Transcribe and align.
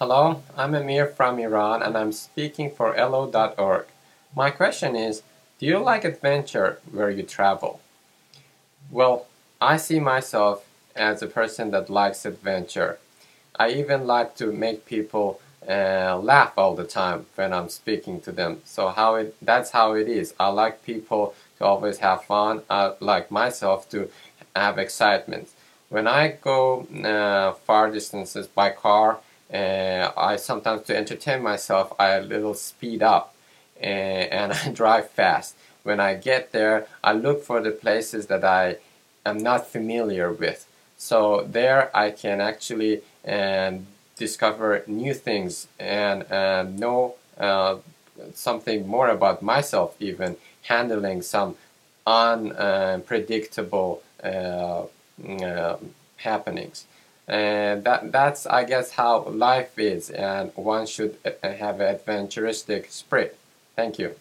Hello, 0.00 0.42
I'm 0.56 0.74
Amir 0.74 1.06
from 1.06 1.38
Iran 1.38 1.80
and 1.80 1.96
I'm 1.96 2.10
speaking 2.10 2.68
for 2.68 2.96
elllo.org. 2.96 3.86
My 4.34 4.50
question 4.50 4.96
is 4.96 5.22
Do 5.60 5.66
you 5.66 5.78
like 5.78 6.04
adventure 6.04 6.80
where 6.90 7.10
you 7.10 7.22
travel? 7.22 7.80
Well, 8.90 9.28
I 9.60 9.76
see 9.76 10.00
myself 10.00 10.66
as 10.96 11.22
a 11.22 11.28
person 11.28 11.70
that 11.70 11.88
likes 11.88 12.24
adventure. 12.24 12.98
I 13.54 13.70
even 13.70 14.04
like 14.04 14.34
to 14.38 14.50
make 14.50 14.84
people 14.84 15.40
uh, 15.62 16.18
laugh 16.18 16.54
all 16.58 16.74
the 16.74 16.82
time 16.82 17.26
when 17.36 17.52
I'm 17.52 17.68
speaking 17.68 18.20
to 18.22 18.32
them. 18.32 18.62
So 18.64 18.88
how 18.88 19.14
it 19.14 19.36
that's 19.40 19.70
how 19.70 19.92
it 19.92 20.08
is. 20.08 20.34
I 20.40 20.48
like 20.48 20.82
people 20.82 21.36
to 21.58 21.64
always 21.66 21.98
have 21.98 22.24
fun. 22.24 22.62
I 22.68 22.94
like 22.98 23.30
myself 23.30 23.88
to 23.90 24.10
have 24.56 24.76
excitement. 24.76 25.50
When 25.88 26.08
I 26.08 26.36
go 26.42 26.88
uh, 27.04 27.52
far 27.52 27.92
distances 27.92 28.48
by 28.48 28.70
car, 28.70 29.20
uh, 29.52 30.10
I 30.16 30.36
sometimes 30.36 30.82
to 30.86 30.96
entertain 30.96 31.42
myself 31.42 31.92
I 31.98 32.08
a 32.10 32.22
little 32.22 32.54
speed 32.54 33.02
up 33.02 33.34
uh, 33.80 33.84
and 33.84 34.52
I 34.64 34.70
drive 34.70 35.10
fast. 35.10 35.54
When 35.82 36.00
I 36.00 36.14
get 36.14 36.52
there, 36.52 36.86
I 37.02 37.12
look 37.12 37.44
for 37.44 37.60
the 37.60 37.70
places 37.70 38.26
that 38.28 38.44
I 38.44 38.76
am 39.26 39.38
not 39.38 39.66
familiar 39.66 40.32
with. 40.32 40.66
So 40.96 41.46
there 41.46 41.94
I 41.94 42.10
can 42.10 42.40
actually 42.40 43.02
um, 43.26 43.86
discover 44.16 44.82
new 44.86 45.12
things 45.12 45.66
and 45.78 46.30
uh, 46.32 46.62
know 46.62 47.16
something 48.34 48.86
more 48.86 49.08
about 49.08 49.42
myself 49.42 49.96
even 50.00 50.36
handling 50.62 51.22
some 51.22 51.56
unpredictable 52.06 54.02
uh, 54.22 54.82
uh, 55.28 55.76
happenings 56.18 56.86
and 57.26 57.84
that 57.84 58.12
that's 58.12 58.46
I 58.46 58.64
guess 58.64 58.92
how 58.92 59.24
life 59.24 59.78
is 59.78 60.10
and 60.10 60.52
one 60.54 60.86
should 60.86 61.16
uh, 61.24 61.48
have 61.48 61.80
an 61.80 61.96
adventuristic 61.96 62.90
spirit. 62.90 63.38
Thank 63.76 63.98
you 63.98 64.14